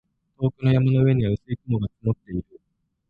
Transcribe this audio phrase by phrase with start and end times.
[0.39, 2.43] 遠くの山の上には薄い雪が積もっている